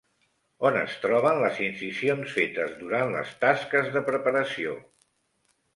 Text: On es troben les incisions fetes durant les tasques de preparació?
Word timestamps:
On 0.69 0.77
es 0.83 0.95
troben 1.03 1.41
les 1.43 1.59
incisions 1.67 2.33
fetes 2.39 2.75
durant 2.81 3.15
les 3.19 3.39
tasques 3.47 3.95
de 3.99 4.05
preparació? 4.13 4.77